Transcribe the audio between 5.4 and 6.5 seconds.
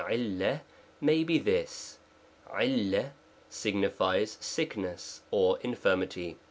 infirmity.